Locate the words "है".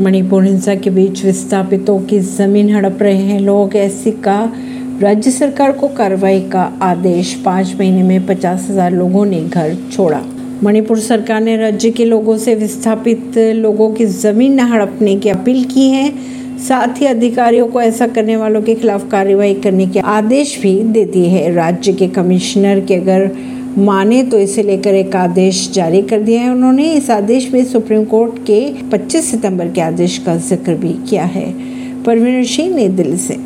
15.88-16.08, 21.28-21.52, 26.42-26.50, 31.24-31.52